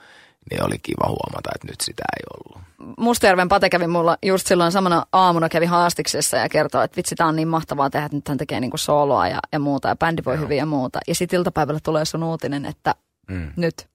Niin 0.51 0.65
oli 0.65 0.79
kiva 0.83 1.07
huomata, 1.07 1.49
että 1.55 1.67
nyt 1.67 1.81
sitä 1.81 2.03
ei 2.19 2.23
ollut. 2.37 2.67
Mustajärven 2.97 3.49
Pate 3.49 3.69
kävi 3.69 3.87
mulla 3.87 4.17
just 4.25 4.47
silloin 4.47 4.71
samana 4.71 5.05
aamuna 5.11 5.49
kävi 5.49 5.65
haastiksessa 5.65 6.37
ja 6.37 6.49
kertoi, 6.49 6.85
että 6.85 6.97
vitsi, 6.97 7.15
tämä 7.15 7.27
on 7.27 7.35
niin 7.35 7.47
mahtavaa 7.47 7.89
tehdä, 7.89 8.05
että 8.05 8.17
nyt 8.17 8.27
hän 8.27 8.37
tekee 8.37 8.59
niinku 8.59 8.77
soloa 8.77 9.27
ja, 9.27 9.39
ja 9.53 9.59
muuta 9.59 9.87
ja 9.87 9.95
bändi 9.95 10.21
voi 10.25 10.35
Joo. 10.35 10.43
hyvin 10.43 10.57
ja 10.57 10.65
muuta. 10.65 10.99
Ja 11.07 11.15
sitten 11.15 11.37
iltapäivällä 11.37 11.79
tulee 11.83 12.05
sun 12.05 12.23
uutinen, 12.23 12.65
että 12.65 12.95
mm. 13.29 13.51
nyt 13.55 13.87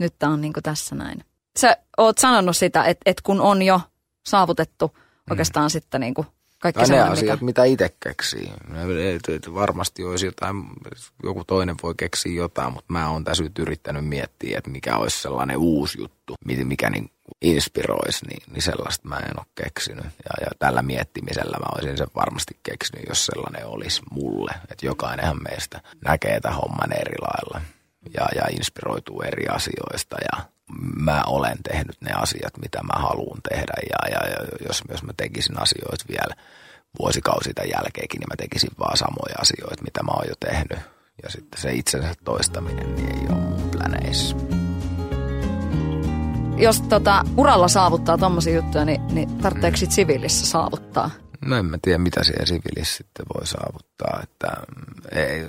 nyt 0.00 0.14
tämä 0.18 0.32
on 0.32 0.40
niin 0.40 0.52
kuin 0.52 0.62
tässä 0.62 0.94
näin. 0.94 1.24
Sä 1.58 1.76
oot 1.98 2.18
sanonut 2.18 2.56
sitä, 2.56 2.84
että, 2.84 3.02
että 3.06 3.22
kun 3.24 3.40
on 3.40 3.62
jo 3.62 3.80
saavutettu 4.26 4.86
mm. 4.86 5.02
oikeastaan 5.30 5.70
sitten 5.70 6.00
niin 6.00 6.14
kaikki 6.60 6.82
ne 6.82 7.00
asiat, 7.00 7.40
mikä... 7.40 7.44
mitä 7.44 7.64
itse 7.64 7.94
keksii. 8.02 8.52
Varmasti 9.54 10.04
olisi 10.04 10.26
jotain, 10.26 10.56
joku 11.22 11.44
toinen 11.44 11.76
voi 11.82 11.94
keksiä 11.96 12.32
jotain, 12.32 12.72
mutta 12.72 12.92
mä 12.92 13.10
oon 13.10 13.24
tässä 13.24 13.42
nyt 13.42 13.58
yrittänyt 13.58 14.08
miettiä, 14.08 14.58
että 14.58 14.70
mikä 14.70 14.96
olisi 14.96 15.22
sellainen 15.22 15.56
uusi 15.56 16.00
juttu, 16.00 16.34
mikä 16.44 16.90
niin 16.90 17.10
inspiroisi, 17.42 18.26
niin, 18.26 18.42
niin 18.52 18.62
sellaista 18.62 19.08
mä 19.08 19.16
en 19.16 19.38
ole 19.38 19.46
keksinyt. 19.54 20.04
Ja, 20.04 20.30
ja 20.40 20.50
tällä 20.58 20.82
miettimisellä 20.82 21.58
mä 21.58 21.74
olisin 21.74 21.98
sen 21.98 22.06
varmasti 22.16 22.58
keksinyt, 22.62 23.04
jos 23.08 23.26
sellainen 23.26 23.66
olisi 23.66 24.02
mulle. 24.10 24.52
Että 24.70 24.86
jokainenhan 24.86 25.42
meistä 25.42 25.80
näkee 26.04 26.40
tämän 26.40 26.58
homman 26.58 26.92
eri 26.92 27.16
lailla 27.20 27.60
ja, 28.14 28.26
ja 28.34 28.42
inspiroituu 28.56 29.22
eri 29.22 29.46
asioista 29.46 30.16
ja 30.32 30.44
mä 30.96 31.22
olen 31.26 31.58
tehnyt 31.62 31.96
ne 32.00 32.12
asiat, 32.12 32.58
mitä 32.62 32.82
mä 32.82 33.02
haluan 33.02 33.40
tehdä 33.48 33.72
ja, 33.90 34.10
ja, 34.10 34.30
ja 34.30 34.46
jos, 34.68 34.82
jos 34.90 35.02
mä 35.02 35.12
tekisin 35.16 35.60
asioita 35.62 36.04
vielä 36.08 36.34
vuosikausi 36.98 37.54
tämän 37.54 37.70
jälkeenkin, 37.70 38.20
niin 38.20 38.28
mä 38.30 38.36
tekisin 38.36 38.70
vaan 38.78 38.96
samoja 38.96 39.34
asioita, 39.38 39.82
mitä 39.84 40.02
mä 40.02 40.12
oon 40.12 40.28
jo 40.28 40.34
tehnyt. 40.40 40.78
Ja 41.22 41.30
sitten 41.30 41.60
se 41.60 41.72
itsensä 41.72 42.14
toistaminen 42.24 42.94
niin 42.96 43.20
ei 43.20 43.26
ole 43.28 43.40
mun 43.40 43.70
pläneissa. 43.70 44.36
jos 46.56 46.80
tota, 46.80 47.24
uralla 47.36 47.68
saavuttaa 47.68 48.18
tommosia 48.18 48.54
juttuja, 48.54 48.84
niin, 48.84 49.06
niin 49.06 49.38
tarvitseeko 49.38 49.76
sit 49.76 49.92
siviilissä 49.92 50.46
saavuttaa? 50.46 51.10
No 51.44 51.56
en 51.56 51.66
mä 51.66 51.78
tiedä, 51.82 51.98
mitä 51.98 52.24
siellä 52.24 52.46
siviilissä 52.46 52.96
sitten 52.96 53.26
voi 53.34 53.46
saavuttaa. 53.46 54.20
Että, 54.22 54.48
mm, 54.76 55.18
ei, 55.18 55.48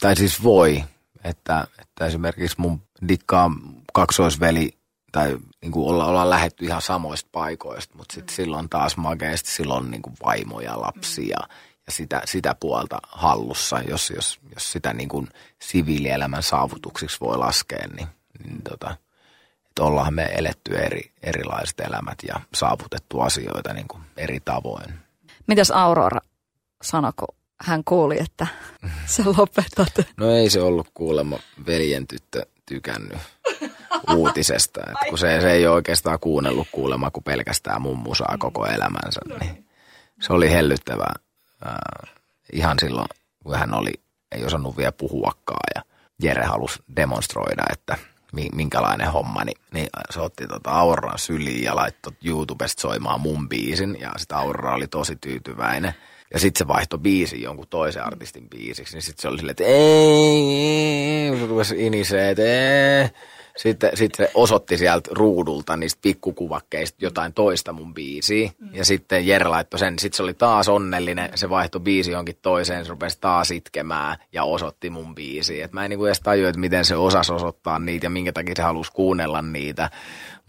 tai 0.00 0.16
siis 0.16 0.42
voi, 0.42 0.84
että, 1.24 1.66
että 1.78 2.06
esimerkiksi 2.06 2.60
mun 2.60 2.82
dikkaa 3.08 3.50
kaksoisveli 3.92 4.80
tai 5.12 5.38
niin 5.62 5.72
kuin 5.72 5.88
olla, 5.88 6.06
ollaan 6.06 6.30
lähetty 6.30 6.64
ihan 6.64 6.82
samoista 6.82 7.28
paikoista, 7.32 7.96
mutta 7.96 8.14
sitten 8.14 8.36
silloin 8.36 8.68
taas 8.68 8.96
makeasti 8.96 9.50
silloin 9.50 9.90
niin 9.90 10.02
kuin 10.02 10.14
vaimo 10.24 10.60
ja 10.60 10.80
lapsi 10.80 11.28
ja, 11.28 11.38
ja 11.86 11.92
sitä, 11.92 12.22
sitä 12.24 12.54
puolta 12.60 12.98
hallussa, 13.08 13.80
jos, 13.80 14.10
jos, 14.10 14.38
jos 14.54 14.72
sitä 14.72 14.92
niin 14.92 15.08
kuin 15.08 15.28
siviilielämän 15.62 16.42
saavutuksiksi 16.42 17.20
voi 17.20 17.38
laskea, 17.38 17.86
niin, 17.96 18.08
niin 18.44 18.62
tota, 18.62 18.96
että 19.68 19.82
ollaan 19.82 20.14
me 20.14 20.24
eletty 20.24 20.78
eri, 20.78 21.12
erilaiset 21.22 21.80
elämät 21.80 22.18
ja 22.28 22.40
saavutettu 22.54 23.20
asioita 23.20 23.72
niin 23.72 23.88
kuin 23.88 24.02
eri 24.16 24.40
tavoin. 24.40 24.94
Mitäs 25.46 25.70
Aurora 25.70 26.20
sanoi, 26.82 27.12
kun 27.16 27.28
hän 27.60 27.84
kuuli, 27.84 28.16
että 28.20 28.46
sä 29.06 29.22
lopetat? 29.26 30.06
No 30.16 30.30
ei 30.30 30.50
se 30.50 30.62
ollut 30.62 30.88
kuulemma 30.94 31.38
veljen 31.66 32.06
tyttö 32.06 32.46
tykännyt 32.70 33.18
uutisesta. 34.16 34.80
Että 34.80 35.06
kun 35.08 35.18
se, 35.18 35.40
se 35.40 35.52
ei 35.52 35.66
ole 35.66 35.74
oikeastaan 35.74 36.18
kuunnellut 36.20 36.68
kuulemma 36.72 37.10
kuin 37.10 37.24
pelkästään 37.24 37.82
mun 37.82 37.98
musaa 37.98 38.36
koko 38.38 38.66
elämänsä, 38.66 39.20
niin 39.40 39.66
se 40.20 40.32
oli 40.32 40.50
hellyttävää. 40.50 41.14
Äh, 41.66 42.12
ihan 42.52 42.78
silloin, 42.80 43.08
kun 43.42 43.58
hän 43.58 43.74
oli, 43.74 43.92
ei 44.32 44.44
osannut 44.44 44.76
vielä 44.76 44.92
puhuakaan 44.92 45.70
ja 45.74 45.82
Jere 46.22 46.44
halusi 46.44 46.82
demonstroida, 46.96 47.62
että 47.72 47.98
minkälainen 48.52 49.12
homma, 49.12 49.44
niin, 49.44 49.60
niin 49.74 49.88
se 50.10 50.20
otti 50.20 50.46
tota 50.46 50.70
Auroran 50.70 51.18
syliin 51.18 51.64
ja 51.64 51.76
laittoi 51.76 52.12
YouTubesta 52.24 52.80
soimaan 52.80 53.20
mun 53.20 53.48
biisin 53.48 53.96
ja 54.00 54.12
sitä 54.16 54.38
Aurora 54.38 54.74
oli 54.74 54.86
tosi 54.86 55.16
tyytyväinen. 55.16 55.94
Ja 56.32 56.38
sitten 56.38 56.58
se 56.58 56.68
vaihtoi 56.68 56.98
biisin 56.98 57.42
jonkun 57.42 57.66
toisen 57.70 58.04
artistin 58.04 58.48
biisiksi, 58.48 58.96
niin 58.96 59.02
sitten 59.02 59.22
se 59.22 59.28
oli 59.28 59.38
silleen, 59.38 59.50
että 59.50 59.64
ei, 59.64 61.30
ei, 61.30 61.38
se 61.38 61.46
rupesi 61.46 61.86
inisee, 61.86 62.30
että 62.30 62.42
ei. 62.42 63.10
Sitten, 63.56 63.90
sitten 63.94 64.26
se 64.26 64.32
osoitti 64.34 64.78
sieltä 64.78 65.10
ruudulta 65.12 65.76
niistä 65.76 65.98
pikkukuvakkeista 66.02 67.04
jotain 67.04 67.32
toista 67.32 67.72
mun 67.72 67.94
biisiä. 67.94 68.50
Mm. 68.58 68.74
Ja 68.74 68.84
sitten 68.84 69.26
Jere 69.26 69.48
laittoi 69.48 69.78
sen. 69.78 69.98
Sitten 69.98 70.16
se 70.16 70.22
oli 70.22 70.34
taas 70.34 70.68
onnellinen. 70.68 71.30
Se 71.34 71.50
vaihtoi 71.50 71.80
biisi 71.80 72.10
jonkin 72.10 72.38
toiseen. 72.42 72.84
Se 72.84 72.90
rupesi 72.90 73.18
taas 73.20 73.50
itkemään 73.50 74.16
ja 74.32 74.44
osoitti 74.44 74.90
mun 74.90 75.14
biisiä. 75.14 75.64
Et 75.64 75.72
mä 75.72 75.84
en 75.84 75.90
niinku 75.90 76.04
edes 76.04 76.20
tajua, 76.20 76.48
että 76.48 76.60
miten 76.60 76.84
se 76.84 76.96
osasi 76.96 77.32
osoittaa 77.32 77.78
niitä 77.78 78.06
ja 78.06 78.10
minkä 78.10 78.32
takia 78.32 78.54
se 78.56 78.62
halusi 78.62 78.92
kuunnella 78.92 79.42
niitä. 79.42 79.90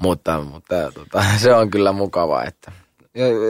Mutta, 0.02 0.42
mutta 0.42 0.92
tota, 0.92 1.24
se 1.44 1.54
on 1.54 1.72
kyllä 1.72 1.92
mukava, 1.92 2.44
että 2.44 2.72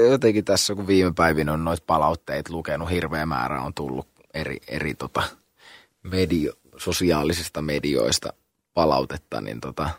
jotenkin 0.10 0.46
tässä 0.46 0.76
kun 0.76 0.88
viime 0.88 1.14
päivinä 1.16 1.54
on 1.54 1.66
noita 1.66 1.84
palautteita 1.88 2.54
lukenut, 2.54 2.90
hirveä 2.90 3.26
määrä 3.26 3.62
on 3.62 3.74
tullut 3.74 4.08
eri, 4.34 4.58
eri 4.68 4.94
tota 4.94 5.24
medio, 6.04 6.54
sosiaalisista 6.78 7.62
medioista 7.62 8.34
palautetta, 8.74 9.42
niin 9.42 9.62
tota, 9.62 9.90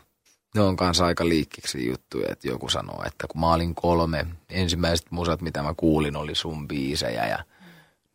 ne 0.55 0.61
on 0.61 0.75
kanssa 0.75 1.05
aika 1.05 1.27
liikkiksi 1.27 1.87
juttuja, 1.87 2.27
että 2.31 2.47
joku 2.47 2.69
sanoo, 2.69 3.03
että 3.05 3.27
kun 3.27 3.41
mä 3.41 3.53
olin 3.53 3.75
kolme, 3.75 4.25
ensimmäiset 4.49 5.11
musat, 5.11 5.41
mitä 5.41 5.63
mä 5.63 5.73
kuulin, 5.77 6.15
oli 6.15 6.35
sun 6.35 6.67
biisejä 6.67 7.27
ja 7.27 7.39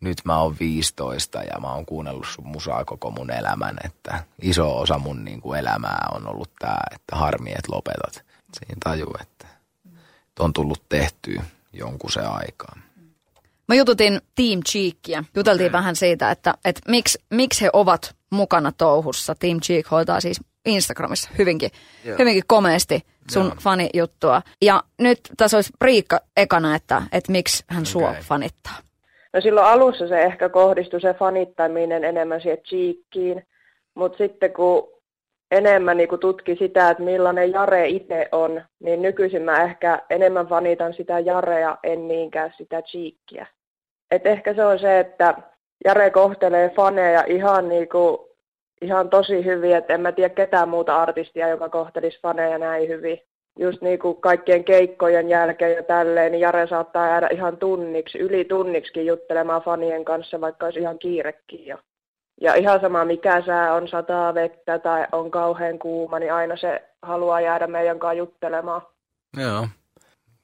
nyt 0.00 0.19
mä 0.25 0.40
oon 0.40 0.57
15 0.61 1.43
ja 1.43 1.61
mä 1.61 1.73
oon 1.73 1.87
kuunnellut 1.87 2.26
sun 2.28 2.47
musaa 2.47 2.85
koko 2.85 3.11
mun 3.11 3.31
elämän, 3.31 3.76
että 3.85 4.25
iso 4.43 4.78
osa 4.78 4.99
mun 4.99 5.25
niin 5.25 5.40
kuin 5.40 5.59
elämää 5.59 6.09
on 6.14 6.26
ollut 6.26 6.50
tää, 6.59 6.87
että 6.95 7.17
harmi, 7.17 7.50
että 7.50 7.73
lopetat. 7.73 8.25
Siinä 8.59 8.76
tajuu, 8.85 9.14
että, 9.21 9.47
että 9.49 9.58
on 10.40 10.52
tullut 10.52 10.83
tehtyä 10.88 11.42
jonkun 11.73 12.12
se 12.12 12.21
aikaa. 12.21 12.78
Mä 13.68 13.75
jututin 13.75 14.21
Team 14.35 14.61
Cheekia. 14.68 15.25
Juteltiin 15.37 15.71
okay. 15.71 15.78
vähän 15.78 15.97
siitä, 15.97 16.30
että, 16.30 16.54
että 16.64 16.80
miksi, 16.88 17.18
miksi 17.30 17.64
he 17.64 17.71
ovat 17.73 18.16
mukana 18.30 18.73
touhussa. 18.73 19.35
Team 19.35 19.61
Cheek 19.61 19.90
hoitaa 19.90 20.21
siis 20.21 20.40
Instagramissa 20.66 21.30
hyvinkin, 21.38 21.71
yeah. 22.07 22.18
hyvinkin 22.18 22.42
komeasti 22.47 23.02
sun 23.30 23.45
yeah. 23.45 23.59
fanijuttua. 23.59 24.42
Ja 24.62 24.83
nyt 24.99 25.21
tässä 25.37 25.57
olisi 25.57 25.73
Riikka 25.80 26.21
ekana, 26.37 26.75
että, 26.75 27.02
että 27.12 27.33
miksi 27.33 27.64
hän 27.66 27.78
okay. 27.78 27.92
sua 27.92 28.14
fanittaa. 28.23 28.76
No 29.33 29.40
silloin 29.40 29.66
alussa 29.66 30.09
se 30.09 30.23
ehkä 30.23 30.49
kohdistui 30.49 31.00
se 31.00 31.14
fanittaminen 31.14 32.04
enemmän 32.04 32.40
siihen 32.40 32.59
Cheekkiin. 32.59 33.47
Mutta 33.95 34.18
sitten 34.18 34.52
kun 34.52 34.88
enemmän 35.50 35.97
niin 35.97 36.09
kun 36.09 36.19
tutki 36.19 36.57
sitä, 36.57 36.90
että 36.90 37.02
millainen 37.02 37.52
Jare 37.52 37.88
itse 37.88 38.28
on, 38.33 38.62
niin 38.81 39.02
nykyisin 39.02 39.43
mä 39.43 39.62
ehkä 39.62 40.02
enemmän 40.11 40.47
fanitan 40.47 40.95
sitä 40.95 41.19
Jarea, 41.19 41.78
en 41.83 42.09
niinkään 42.09 42.55
sitä 42.57 42.83
Cheekkiä. 42.83 43.47
Et 44.11 44.26
ehkä 44.26 44.55
se 44.55 44.64
on 44.64 44.78
se, 44.78 44.99
että 44.99 45.35
Jare 45.85 46.11
kohtelee 46.11 46.71
faneja 46.76 47.25
ihan, 47.26 47.69
niinku, 47.69 48.28
ihan 48.83 49.11
tosi 49.11 49.45
hyvin, 49.45 49.76
että 49.76 49.95
en 49.95 50.00
mä 50.00 50.12
tiedä 50.12 50.35
ketään 50.35 50.69
muuta 50.69 51.02
artistia, 51.02 51.49
joka 51.49 51.69
kohtelisi 51.69 52.21
faneja 52.21 52.59
näin 52.59 52.88
hyvin. 52.88 53.21
Just 53.59 53.83
niinku 53.83 54.14
kaikkien 54.14 54.64
keikkojen 54.64 55.28
jälkeen 55.28 55.76
ja 55.76 55.83
tälleen, 55.83 56.33
niin 56.33 56.40
Jare 56.40 56.67
saattaa 56.67 57.09
jäädä 57.09 57.28
ihan 57.33 57.57
tunniksi, 57.57 58.19
yli 58.19 58.45
tunniksi 58.45 59.07
juttelemaan 59.07 59.62
fanien 59.62 60.05
kanssa, 60.05 60.40
vaikka 60.40 60.67
olisi 60.67 60.81
ihan 60.81 60.99
kiirekin 60.99 61.67
jo. 61.67 61.78
Ja 62.40 62.54
ihan 62.54 62.80
sama 62.80 63.04
mikä 63.04 63.42
sää 63.47 63.75
on, 63.75 63.88
sataa 63.88 64.35
vettä 64.35 64.78
tai 64.78 65.07
on 65.12 65.30
kauhean 65.30 65.78
kuuma, 65.78 66.18
niin 66.18 66.33
aina 66.33 66.57
se 66.57 66.88
haluaa 67.02 67.40
jäädä 67.40 67.66
meidän 67.66 67.99
kanssa 67.99 68.18
juttelemaan. 68.18 68.83
Joo 69.37 69.66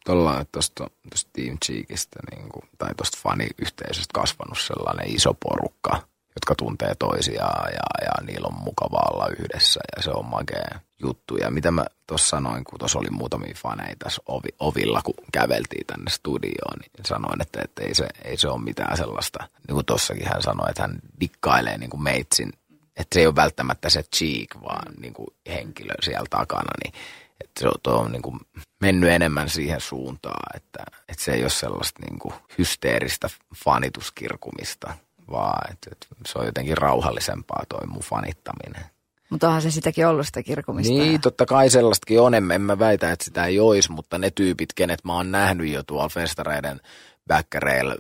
tuolla 0.05 0.45
tuosta 0.53 0.87
Team 1.33 1.59
Cheekistä 1.65 2.21
niin 2.31 2.49
kuin, 2.49 2.69
tai 2.79 2.95
tuosta 2.97 3.19
faniyhteisöstä 3.23 4.11
kasvanut 4.15 4.59
sellainen 4.59 5.15
iso 5.15 5.35
porukka, 5.35 6.03
jotka 6.37 6.55
tuntee 6.55 6.95
toisiaan 6.95 7.73
ja, 7.73 8.07
ja 8.07 8.27
niillä 8.27 8.47
on 8.47 8.65
mukava 8.65 9.01
olla 9.13 9.29
yhdessä 9.39 9.81
ja 9.97 10.03
se 10.03 10.11
on 10.11 10.27
makea 10.27 10.81
juttu. 11.03 11.37
Ja 11.37 11.51
mitä 11.51 11.71
mä 11.71 11.85
tuossa 12.07 12.29
sanoin, 12.29 12.65
kun 12.65 12.79
tuossa 12.79 12.99
oli 12.99 13.11
muutamia 13.11 13.55
faneja 13.57 13.97
tässä 13.99 14.23
ovi, 14.27 14.49
ovilla, 14.59 15.01
kun 15.05 15.15
käveltiin 15.33 15.87
tänne 15.87 16.11
studioon, 16.11 16.79
niin 16.81 17.07
sanoin, 17.07 17.43
että, 17.43 17.61
että 17.65 17.83
ei, 17.83 17.95
se, 17.95 18.09
ei 18.25 18.37
se 18.37 18.49
ole 18.49 18.63
mitään 18.63 18.97
sellaista. 18.97 19.49
Niin 19.69 19.75
kuin 19.75 19.87
tuossakin 19.87 20.29
hän 20.29 20.43
sanoi, 20.43 20.71
että 20.71 20.83
hän 20.83 20.99
dikkailee 21.21 21.79
niin 21.79 21.91
kuin 21.91 22.03
meitsin, 22.03 22.53
että 22.97 23.15
se 23.15 23.21
ei 23.21 23.27
ole 23.27 23.37
välttämättä 23.37 23.91
se 23.91 24.03
cheek, 24.03 24.49
vaan 24.63 24.93
niin 25.01 25.13
kuin 25.13 25.29
henkilö 25.47 25.95
siellä 26.03 26.27
takana, 26.31 26.71
niin 26.85 26.95
että 27.41 27.61
se 27.61 27.69
on, 27.69 28.05
on 28.05 28.13
niin 28.13 28.23
kuin 28.23 28.41
mennyt 28.81 29.11
enemmän 29.11 29.49
siihen 29.49 29.81
suuntaan, 29.81 30.57
että, 30.57 30.85
että 31.09 31.25
se 31.25 31.33
ei 31.33 31.43
ole 31.43 31.51
sellaista 31.51 32.01
niin 32.03 32.19
kuin 32.19 32.35
hysteeristä 32.59 33.31
fanituskirkumista, 33.65 34.95
vaan 35.31 35.73
että, 35.73 35.91
että 35.93 36.07
se 36.27 36.39
on 36.39 36.47
jotenkin 36.47 36.79
rauhallisempaa 36.79 37.63
toi 37.69 37.87
mun 37.87 38.03
fanittaminen. 38.03 38.85
Mutta 39.31 39.47
onhan 39.47 39.63
se 39.63 39.71
sitäkin 39.71 40.07
ollut 40.07 40.27
sitä 40.27 40.43
kirkumista. 40.43 40.95
Niin, 40.95 41.21
totta 41.21 41.47
kai 41.47 41.71
sellaistakin 41.71 42.21
on. 42.21 42.35
En, 42.35 42.51
en 42.51 42.63
mä 42.63 42.79
väitä, 42.79 43.13
että 43.13 43.25
sitä 43.25 43.45
ei 43.45 43.61
olisi, 43.61 43.93
mutta 43.93 44.19
ne 44.19 44.31
tyypit, 44.31 44.73
kenet 44.73 45.05
mä 45.05 45.15
oon 45.15 45.31
nähnyt 45.31 45.69
jo 45.69 45.83
tuolla 45.83 46.09
festareiden 46.09 46.81
backereilla 47.29 47.95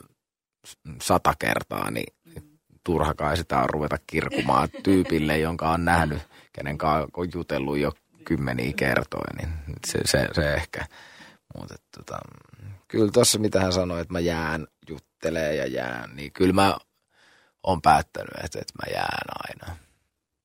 sata 1.02 1.35
kertaa, 1.38 1.90
niin 1.90 2.14
turha 2.85 3.14
kai 3.14 3.37
sitä 3.37 3.59
on 3.59 3.71
ruveta 3.71 3.97
kirkumaan 4.07 4.69
tyypille, 4.85 5.38
jonka 5.38 5.71
on 5.71 5.85
nähnyt, 5.85 6.23
kenen 6.52 6.78
kanssa 6.78 7.09
on 7.16 7.28
jutellut 7.35 7.78
jo 7.78 7.93
kymmeniä 8.25 8.73
kertoja, 8.76 9.35
niin 9.37 9.49
se, 9.87 9.99
se, 10.04 10.28
se 10.33 10.54
ehkä. 10.54 10.87
Mutta 11.59 11.75
tota, 11.97 12.19
kyllä 12.88 13.11
tuossa 13.12 13.38
mitä 13.38 13.61
hän 13.61 13.73
sanoi, 13.73 14.00
että 14.00 14.12
mä 14.12 14.21
jään 14.21 14.66
juttelee 14.88 15.54
ja 15.54 15.66
jään, 15.66 16.16
niin 16.16 16.33
kyllä 16.33 16.52
mä 16.52 16.76
oon 17.64 17.83
päättänyt, 17.83 18.35
että, 18.44 18.59
että 18.59 18.75
mä 18.83 18.92
jään 18.92 19.28
aina. 19.49 19.76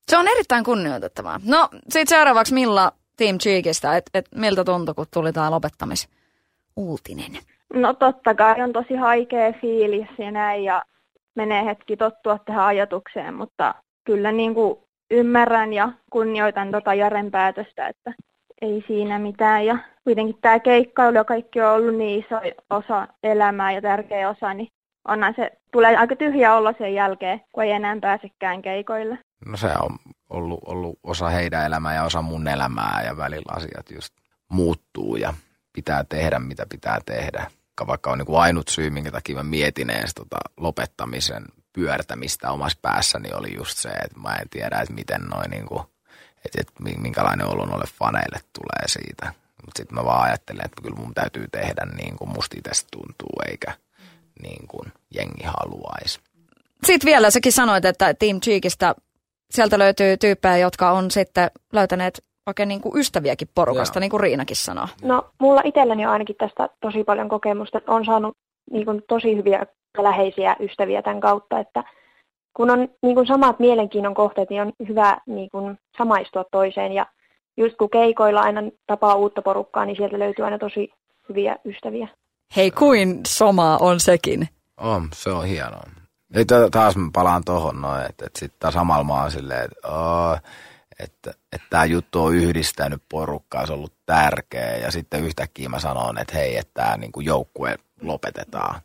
Se 0.07 0.17
on 0.17 0.27
erittäin 0.27 0.63
kunnioitettavaa. 0.63 1.39
No 1.45 1.69
sitten 1.89 2.07
seuraavaksi 2.07 2.53
Milla 2.53 2.91
Team 3.17 3.37
Cheekistä, 3.37 3.97
että 3.97 4.19
et 4.19 4.25
miltä 4.35 4.63
tuntui, 4.63 4.95
kun 4.95 5.05
tuli 5.13 5.33
tämä 5.33 5.51
lopettamis-uutinen? 5.51 7.37
No 7.73 7.93
totta 7.93 8.35
kai 8.35 8.61
on 8.61 8.73
tosi 8.73 8.95
haikea 8.95 9.53
fiilis 9.61 10.07
ja 10.17 10.31
näin 10.31 10.63
ja 10.63 10.85
menee 11.35 11.65
hetki 11.65 11.97
tottua 11.97 12.39
tähän 12.45 12.65
ajatukseen, 12.65 13.33
mutta 13.33 13.75
kyllä 14.03 14.31
niin 14.31 14.53
kuin 14.53 14.77
ymmärrän 15.11 15.73
ja 15.73 15.91
kunnioitan 16.09 16.71
tota 16.71 16.93
Jaren 16.93 17.31
päätöstä, 17.31 17.87
että 17.87 18.13
ei 18.61 18.83
siinä 18.87 19.19
mitään. 19.19 19.65
Ja 19.65 19.77
kuitenkin 20.03 20.37
tämä 20.41 20.59
keikkailu 20.59 21.15
ja 21.15 21.23
kaikki 21.23 21.61
on 21.61 21.71
ollut 21.71 21.95
niin 21.95 22.25
iso 22.25 22.41
osa 22.69 23.07
elämää 23.23 23.71
ja 23.71 23.81
tärkeä 23.81 24.29
osa, 24.29 24.53
niin 24.53 24.67
onhan 25.07 25.33
se, 25.35 25.51
tulee 25.71 25.97
aika 25.97 26.15
tyhjä 26.15 26.55
olla 26.55 26.73
sen 26.77 26.93
jälkeen, 26.93 27.41
kun 27.53 27.63
ei 27.63 27.71
enää 27.71 27.97
pääsekään 28.01 28.61
keikoille. 28.61 29.17
No 29.45 29.57
se 29.57 29.67
on 29.67 29.97
ollut, 30.29 30.59
ollut 30.65 30.99
osa 31.03 31.29
heidän 31.29 31.65
elämää 31.65 31.95
ja 31.95 32.03
osa 32.03 32.21
mun 32.21 32.47
elämää 32.47 33.03
ja 33.05 33.17
välillä 33.17 33.53
asiat 33.55 33.91
just 33.91 34.13
muuttuu 34.49 35.15
ja 35.15 35.33
pitää 35.73 36.03
tehdä 36.03 36.39
mitä 36.39 36.65
pitää 36.69 36.99
tehdä. 37.05 37.51
Vaikka 37.87 38.11
on 38.11 38.17
niin 38.17 38.25
kuin 38.25 38.39
ainut 38.39 38.67
syy, 38.67 38.89
minkä 38.89 39.11
takia 39.11 39.35
mä 39.35 39.43
mietin 39.43 39.89
edes 39.89 40.13
tota 40.13 40.37
lopettamisen 40.57 41.45
pyörtämistä 41.73 42.51
omassa 42.51 42.79
päässäni 42.81 43.29
oli 43.33 43.55
just 43.55 43.77
se, 43.77 43.89
että 43.89 44.19
mä 44.19 44.35
en 44.35 44.49
tiedä, 44.49 44.79
että 44.79 44.93
miten 44.93 45.21
noin 45.21 45.49
niin 45.49 45.65
kuin, 45.65 45.81
että, 46.45 46.61
että 46.61 46.73
minkälainen 47.01 47.47
olo 47.47 47.65
noille 47.65 47.85
faneille 47.99 48.39
tulee 48.53 48.87
siitä. 48.87 49.33
Mutta 49.65 49.77
sitten 49.77 49.95
mä 49.95 50.05
vaan 50.05 50.23
ajattelen, 50.23 50.65
että 50.65 50.81
kyllä 50.81 50.95
mun 50.95 51.13
täytyy 51.13 51.47
tehdä 51.51 51.85
niin 51.85 52.17
kuin 52.17 52.29
musta 52.29 52.55
itse 52.57 52.85
tuntuu, 52.91 53.41
eikä 53.49 53.73
niin 54.41 54.67
kuin 54.67 54.91
jengi 55.15 55.43
haluaisi. 55.43 56.19
Sitten 56.83 57.07
vielä 57.07 57.29
säkin 57.29 57.51
sanoit, 57.51 57.85
että 57.85 58.13
Team 58.13 58.39
Cheekistä 58.41 58.95
sieltä 59.51 59.79
löytyy 59.79 60.17
tyyppejä, 60.17 60.57
jotka 60.57 60.91
on 60.91 61.11
sitten 61.11 61.51
löytäneet 61.73 62.23
oikein 62.47 62.69
niin 62.69 62.81
kuin 62.81 62.97
ystäviäkin 62.99 63.47
porukasta, 63.55 63.97
Joo. 63.97 64.01
niin 64.01 64.09
kuin 64.09 64.21
Riinakin 64.21 64.55
sanoo. 64.55 64.87
No, 65.03 65.29
mulla 65.39 65.61
itselläni 65.65 66.05
on 66.05 66.11
ainakin 66.11 66.35
tästä 66.35 66.69
tosi 66.81 67.03
paljon 67.03 67.29
kokemusta. 67.29 67.81
On 67.87 68.05
saanut 68.05 68.37
niin 68.71 68.85
kuin, 68.85 69.01
tosi 69.07 69.35
hyviä 69.35 69.65
ja 69.97 70.03
läheisiä 70.03 70.55
ystäviä 70.59 71.01
tämän 71.01 71.19
kautta, 71.21 71.59
että 71.59 71.83
kun 72.53 72.69
on 72.69 72.89
niin 73.01 73.15
kuin 73.15 73.27
samat 73.27 73.59
mielenkiinnon 73.59 74.13
kohteet, 74.13 74.49
niin 74.49 74.61
on 74.61 74.73
hyvä 74.87 75.17
niin 75.27 75.49
kuin, 75.49 75.77
samaistua 75.97 76.45
toiseen. 76.51 76.91
Ja 76.91 77.05
just 77.57 77.75
kun 77.77 77.89
keikoilla 77.89 78.41
aina 78.41 78.61
tapaa 78.87 79.15
uutta 79.15 79.41
porukkaa, 79.41 79.85
niin 79.85 79.97
sieltä 79.97 80.19
löytyy 80.19 80.45
aina 80.45 80.57
tosi 80.57 80.89
hyviä 81.29 81.55
ystäviä. 81.65 82.07
Hei, 82.55 82.71
kuin 82.71 83.19
somaa 83.27 83.77
on 83.77 83.99
sekin? 83.99 84.49
On, 84.77 85.09
se 85.13 85.29
on 85.29 85.45
hienoa. 85.45 85.89
Nyt 86.29 86.47
taas 86.71 86.95
mä 86.95 87.09
palaan 87.13 87.43
tuohon 87.45 87.81
noin, 87.81 88.05
että, 88.05 88.25
että 88.25 88.39
sitten 88.39 88.71
samalla 88.71 89.03
mä 89.03 89.21
oon 89.21 89.31
silleen, 89.31 89.65
että, 89.65 89.87
oh, 89.87 90.39
että, 90.99 91.33
että 91.51 91.67
tämä 91.69 91.85
juttu 91.85 92.23
on 92.23 92.35
yhdistänyt 92.35 93.03
porukkaa, 93.09 93.65
se 93.65 93.71
on 93.71 93.77
ollut 93.77 93.93
tärkeä. 94.05 94.77
Ja 94.77 94.91
sitten 94.91 95.25
yhtäkkiä 95.25 95.69
mä 95.69 95.79
sanon, 95.79 96.17
että 96.17 96.33
hei, 96.33 96.57
että 96.57 96.71
tämä 96.73 96.97
niin 96.97 97.11
joukkue 97.19 97.75
lopetetaan. 98.01 98.81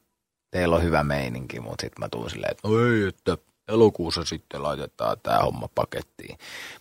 Teillä 0.51 0.77
on 0.77 0.83
hyvä 0.83 1.03
meininki, 1.03 1.61
mutta 1.61 1.83
sitten 1.83 2.05
mä 2.05 2.09
tuun 2.09 2.31
silleen, 2.31 2.51
että 2.51 2.69
ei, 2.69 3.09
että 3.09 3.37
elokuussa 3.69 4.25
sitten 4.25 4.63
laitetaan 4.63 5.17
tämä 5.23 5.39
homma 5.39 5.69
pakettiin. 5.75 6.39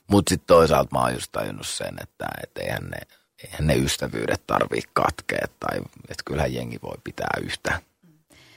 Mutta 0.08 0.30
sitten 0.30 0.48
toisaalta 0.48 0.90
mä 0.96 1.02
oon 1.02 1.14
just 1.14 1.32
tajunnut 1.32 1.68
sen, 1.68 1.96
että, 2.02 2.26
että 2.44 2.62
eihän, 2.62 2.84
ne, 2.84 2.98
eihän 3.44 3.68
ne 3.68 3.76
ystävyydet 3.76 4.42
tarvii 4.48 4.82
katkea, 4.94 5.48
tai 5.60 5.78
että 6.10 6.24
kyllähän 6.26 6.54
jengi 6.54 6.80
voi 6.84 6.96
pitää 7.04 7.38
yhtä. 7.44 7.80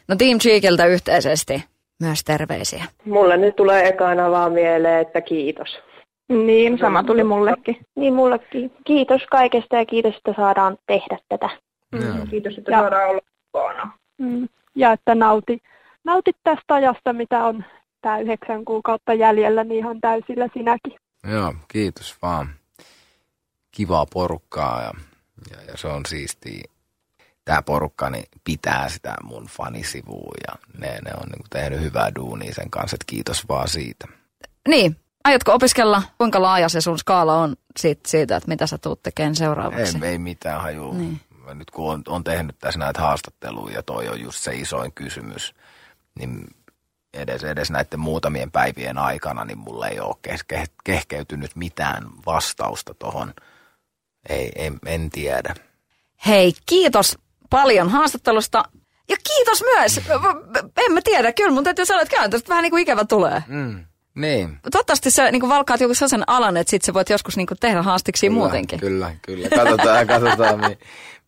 No 0.09 0.17
Team 0.17 0.39
Cheekiltä 0.39 0.87
yhteisesti 0.87 1.65
myös 2.01 2.25
terveisiä. 2.25 2.85
Mulle 3.05 3.37
nyt 3.37 3.57
tulee 3.57 3.89
ekana 3.89 4.31
vaan 4.31 4.53
mieleen, 4.53 5.01
että 5.01 5.21
kiitos. 5.21 5.79
Niin, 6.29 6.79
sama 6.79 7.03
tuli 7.03 7.25
mullekin. 7.25 7.77
Niin 7.97 8.15
mullekin. 8.15 8.73
Kiitos 8.85 9.23
kaikesta 9.31 9.77
ja 9.77 9.87
kiitos, 9.87 10.15
että 10.17 10.33
saadaan 10.37 10.79
tehdä 10.87 11.19
tätä. 11.29 11.51
Mm. 11.93 12.29
Kiitos, 12.31 12.59
että 12.59 12.71
ja, 12.71 12.81
saadaan 12.81 13.11
olla 13.11 13.21
mukana. 13.55 13.99
Mm. 14.19 14.49
Ja 14.75 14.93
että 14.93 15.15
nauti, 15.15 15.63
nautit 16.05 16.37
tästä 16.45 16.75
ajasta, 16.75 17.13
mitä 17.13 17.45
on 17.45 17.65
tämä 18.01 18.19
yhdeksän 18.19 18.65
kuukautta 18.65 19.15
jäljellä, 19.15 19.65
niin 19.65 19.79
ihan 19.79 20.01
täysillä 20.01 20.49
sinäkin. 20.55 20.95
Joo, 21.33 21.55
kiitos 21.69 22.17
vaan. 22.23 22.49
Kivaa 23.77 24.07
porukkaa 24.07 24.83
ja, 24.83 24.93
ja, 25.51 25.63
ja 25.63 25.77
se 25.77 25.89
on 25.89 26.07
siistiä. 26.07 26.65
Tämä 27.45 27.63
porukka 27.63 28.11
niin 28.11 28.25
pitää 28.45 28.89
sitä 28.89 29.15
mun 29.23 29.47
fanisivua 29.47 30.33
ja 30.47 30.55
ne, 30.79 30.89
ne 30.89 31.11
on 31.23 31.29
niin 31.29 31.47
tehnyt 31.51 31.81
hyvää 31.81 32.15
duunia 32.15 32.55
sen 32.55 32.71
kanssa, 32.71 32.95
että 32.95 33.05
kiitos 33.07 33.49
vaan 33.49 33.69
siitä. 33.69 34.09
Niin, 34.69 34.97
aiotko 35.25 35.53
opiskella, 35.53 36.03
kuinka 36.19 36.43
laaja 36.43 36.69
se 36.69 36.81
sun 36.81 36.99
skaala 36.99 37.37
on 37.37 37.57
siitä, 37.79 38.01
siitä 38.07 38.37
että 38.37 38.49
mitä 38.49 38.67
sä 38.67 38.79
tuut 38.79 39.03
tekemään 39.03 39.37
seuraavaksi? 39.37 39.99
Ei, 40.03 40.11
ei 40.11 40.19
mitään 40.19 40.63
hajua. 40.63 40.95
Niin. 40.95 41.21
Nyt 41.55 41.71
kun 41.71 41.93
on, 41.93 42.03
on 42.07 42.25
tehnyt 42.25 42.59
tässä 42.59 42.79
näitä 42.79 43.01
haastatteluja 43.01 43.75
ja 43.75 43.83
toi 43.83 44.09
on 44.09 44.21
just 44.21 44.39
se 44.39 44.55
isoin 44.55 44.93
kysymys, 44.93 45.55
niin 46.19 46.47
edes, 47.15 47.45
edes 47.45 47.71
näiden 47.71 48.01
muutamien 48.01 48.51
päivien 48.51 48.99
aikana, 48.99 49.45
niin 49.45 49.59
mulle 49.59 49.89
ei 49.89 50.01
ole 50.01 50.17
ke- 50.29 50.73
kehkeytynyt 50.85 51.57
mitään 51.57 52.05
vastausta 52.27 52.95
tuohon. 52.95 53.35
Ei, 54.29 54.53
en, 54.57 54.79
en 54.87 55.11
tiedä. 55.11 55.55
Hei, 56.27 56.53
kiitos 56.67 57.19
paljon 57.51 57.89
haastattelusta. 57.89 58.65
Ja 59.09 59.17
kiitos 59.29 59.63
myös. 59.63 60.01
En 60.77 60.93
mä 60.93 61.01
tiedä, 61.05 61.33
kyllä 61.33 61.51
mun 61.51 61.65
täytyy 61.65 61.87
sanoa, 61.87 62.03
että 62.03 62.17
kääntöstä 62.17 62.49
vähän 62.49 62.63
niin 62.63 62.71
kuin 62.71 62.83
ikävä 62.83 63.05
tulee. 63.05 63.43
Mm. 63.47 63.85
Niin. 64.15 64.59
Toivottavasti 64.73 65.11
se 65.11 65.31
niin 65.31 65.49
valkaat 65.49 65.81
joku 65.81 65.95
sellaisen 65.95 66.25
alan, 66.27 66.57
että 66.57 66.71
sit 66.71 66.83
sä 66.83 66.95
voit 66.95 67.11
joskus 67.11 67.37
niin 67.37 67.47
tehdä 67.61 67.83
haastiksi 67.83 68.31
muutenkin. 68.31 68.81
Kyllä, 68.81 69.17
kyllä. 69.23 69.49
Katsotaan, 69.49 70.07
katsotaan 70.07 70.61
mi, 70.61 70.79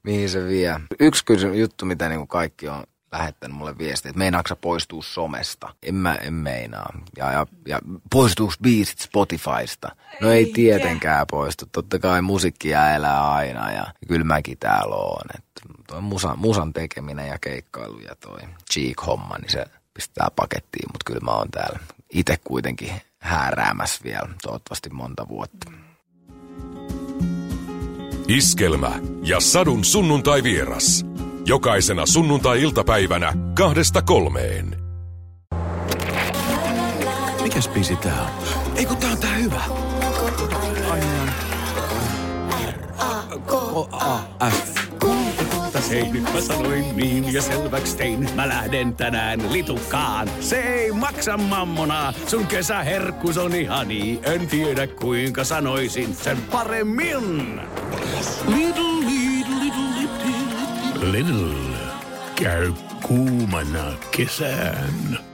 mihin 0.03 0.31
se 0.31 0.45
vie. 0.45 0.81
Yksi 1.01 1.25
kysymys, 1.25 1.59
juttu, 1.59 1.87
mitä 1.87 2.09
niin 2.09 2.29
kaikki 2.29 2.69
on 2.69 2.85
lähettänyt 3.13 3.57
mulle 3.57 3.79
viestiä, 3.79 4.11
että 4.11 4.19
meinaatko 4.19 4.57
poistuu 4.57 5.03
somesta? 5.03 5.75
En 5.83 5.95
mä 5.95 6.15
en 6.15 6.35
meinaa. 6.35 6.93
Ja, 7.17 7.33
ja, 7.33 7.47
ja 7.69 7.79
poistuuko 8.13 8.53
biisit 8.63 8.99
Spotifysta? 8.99 9.97
No 10.21 10.31
ei 10.31 10.53
tietenkään 10.55 11.27
poistu. 11.31 11.67
Totta 11.73 11.99
kai 11.99 12.23
musiikkia 12.23 12.95
elää 12.95 13.31
aina 13.31 13.73
ja 13.73 13.87
kyllä 14.09 14.25
mäkin 14.25 14.59
täällä 14.59 14.95
oon. 14.95 15.27
Että 15.39 15.61
toi 15.87 16.01
musan, 16.01 16.39
musan 16.39 16.73
tekeminen 16.73 17.29
ja 17.29 17.39
keikkailu 17.39 17.99
ja 17.99 18.15
toi 18.15 18.41
cheek-homma, 18.73 19.39
niin 19.39 19.51
se 19.51 19.65
pistää 19.95 20.29
pakettiin. 20.37 20.89
Mutta 20.93 21.05
kyllä 21.05 21.21
mä 21.21 21.31
oon 21.31 21.51
täällä 21.51 21.79
itse 22.11 22.37
kuitenkin 22.45 22.93
hääräämässä 23.19 24.05
vielä 24.05 24.29
toivottavasti 24.43 24.91
monta 24.91 25.29
vuotta. 25.29 25.73
Iskelmä 28.29 29.01
ja 29.23 29.41
sadun 29.41 29.85
sunnuntai 29.85 30.43
vieras. 30.43 31.05
Jokaisena 31.49 32.07
sunnuntai-iltapäivänä 32.07 33.33
kahdesta 33.55 34.03
kolmeen. 34.03 34.77
Mikäs 37.43 37.69
biisi 37.69 37.97
tää 37.97 38.23
on? 38.23 38.29
Ei 38.77 38.87
kun 38.87 38.97
tää 38.97 39.11
on 39.11 39.19
tää 39.19 39.35
hyvä. 39.35 39.63
R-A-K-A-F. 42.99 44.79
Hei, 45.91 46.03
nyt 46.13 46.23
mä 46.35 46.41
sanoin 46.41 46.97
niin 46.97 47.33
ja 47.35 47.43
selväks 47.43 47.95
tein. 47.95 48.29
Mä 48.35 48.49
lähden 48.49 48.97
tänään 48.97 49.53
litukaan. 49.53 50.29
Se 50.41 50.61
ei 50.61 50.93
maksa 50.93 51.37
mammona. 51.37 52.13
Sun 52.27 52.47
kesäherkkus 52.47 53.39
on 53.39 53.55
ihani. 53.55 54.21
En 54.23 54.49
tiedä 54.49 54.87
kuinka 54.87 55.45
sanoisin 55.45 56.15
sen 56.15 56.39
paremmin. 56.53 57.61
Little 58.49 58.88
Lidl 61.13 61.55
käy 62.43 62.73
kuumana 63.03 63.93
kesään. 64.11 65.28